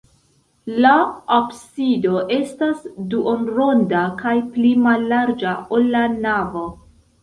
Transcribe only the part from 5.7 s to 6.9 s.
ol la navo.